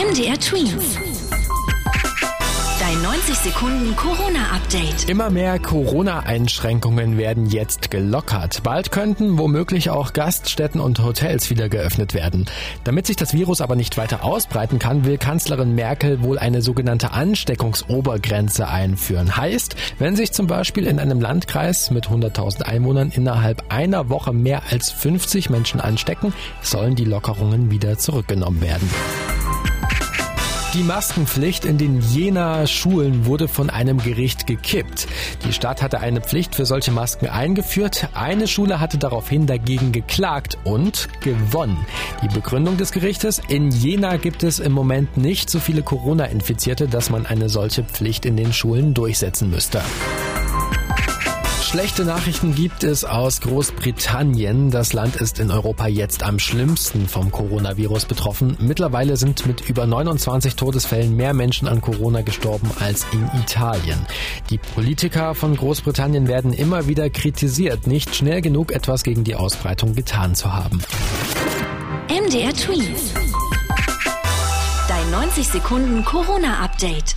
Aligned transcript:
MDR 0.00 0.40
Twins. 0.40 0.98
Dein 2.80 3.02
90 3.02 3.34
Sekunden 3.36 3.94
Corona-Update. 3.96 5.10
Immer 5.10 5.28
mehr 5.28 5.58
Corona-Einschränkungen 5.58 7.18
werden 7.18 7.44
jetzt 7.44 7.90
gelockert. 7.90 8.62
Bald 8.62 8.92
könnten 8.92 9.36
womöglich 9.36 9.90
auch 9.90 10.14
Gaststätten 10.14 10.80
und 10.80 11.04
Hotels 11.04 11.50
wieder 11.50 11.68
geöffnet 11.68 12.14
werden. 12.14 12.46
Damit 12.82 13.08
sich 13.08 13.16
das 13.16 13.34
Virus 13.34 13.60
aber 13.60 13.76
nicht 13.76 13.98
weiter 13.98 14.24
ausbreiten 14.24 14.78
kann, 14.78 15.04
will 15.04 15.18
Kanzlerin 15.18 15.74
Merkel 15.74 16.22
wohl 16.22 16.38
eine 16.38 16.62
sogenannte 16.62 17.12
Ansteckungsobergrenze 17.12 18.68
einführen. 18.68 19.36
Heißt, 19.36 19.76
wenn 19.98 20.16
sich 20.16 20.32
zum 20.32 20.46
Beispiel 20.46 20.86
in 20.86 20.98
einem 20.98 21.20
Landkreis 21.20 21.90
mit 21.90 22.06
100.000 22.06 22.62
Einwohnern 22.62 23.10
innerhalb 23.10 23.64
einer 23.68 24.08
Woche 24.08 24.32
mehr 24.32 24.62
als 24.70 24.90
50 24.92 25.50
Menschen 25.50 25.78
anstecken, 25.78 26.32
sollen 26.62 26.94
die 26.94 27.04
Lockerungen 27.04 27.70
wieder 27.70 27.98
zurückgenommen 27.98 28.62
werden. 28.62 28.88
Die 30.72 30.84
Maskenpflicht 30.84 31.64
in 31.64 31.78
den 31.78 32.00
Jena 32.00 32.64
Schulen 32.64 33.26
wurde 33.26 33.48
von 33.48 33.70
einem 33.70 33.98
Gericht 33.98 34.46
gekippt. 34.46 35.08
Die 35.44 35.52
Stadt 35.52 35.82
hatte 35.82 35.98
eine 35.98 36.20
Pflicht 36.20 36.54
für 36.54 36.64
solche 36.64 36.92
Masken 36.92 37.26
eingeführt. 37.26 38.08
Eine 38.14 38.46
Schule 38.46 38.78
hatte 38.78 38.96
daraufhin 38.96 39.46
dagegen 39.46 39.90
geklagt 39.90 40.58
und 40.62 41.08
gewonnen. 41.22 41.84
Die 42.22 42.28
Begründung 42.28 42.76
des 42.76 42.92
Gerichtes, 42.92 43.42
in 43.48 43.72
Jena 43.72 44.16
gibt 44.16 44.44
es 44.44 44.60
im 44.60 44.70
Moment 44.70 45.16
nicht 45.16 45.50
so 45.50 45.58
viele 45.58 45.82
Corona-Infizierte, 45.82 46.86
dass 46.86 47.10
man 47.10 47.26
eine 47.26 47.48
solche 47.48 47.82
Pflicht 47.82 48.24
in 48.24 48.36
den 48.36 48.52
Schulen 48.52 48.94
durchsetzen 48.94 49.50
müsste. 49.50 49.82
Schlechte 51.70 52.04
Nachrichten 52.04 52.56
gibt 52.56 52.82
es 52.82 53.04
aus 53.04 53.40
Großbritannien. 53.42 54.72
Das 54.72 54.92
Land 54.92 55.14
ist 55.14 55.38
in 55.38 55.52
Europa 55.52 55.86
jetzt 55.86 56.24
am 56.24 56.40
schlimmsten 56.40 57.06
vom 57.06 57.30
Coronavirus 57.30 58.06
betroffen. 58.06 58.56
Mittlerweile 58.58 59.16
sind 59.16 59.46
mit 59.46 59.68
über 59.68 59.86
29 59.86 60.56
Todesfällen 60.56 61.14
mehr 61.14 61.32
Menschen 61.32 61.68
an 61.68 61.80
Corona 61.80 62.22
gestorben 62.22 62.72
als 62.80 63.06
in 63.12 63.24
Italien. 63.40 64.04
Die 64.50 64.58
Politiker 64.58 65.36
von 65.36 65.54
Großbritannien 65.54 66.26
werden 66.26 66.52
immer 66.52 66.88
wieder 66.88 67.08
kritisiert, 67.08 67.86
nicht 67.86 68.16
schnell 68.16 68.40
genug 68.40 68.72
etwas 68.72 69.04
gegen 69.04 69.22
die 69.22 69.36
Ausbreitung 69.36 69.94
getan 69.94 70.34
zu 70.34 70.52
haben. 70.52 70.82
MDR 72.08 72.52
Twins. 72.52 73.14
Dein 74.88 75.08
90 75.12 75.46
Sekunden 75.46 76.04
Corona-Update. 76.04 77.14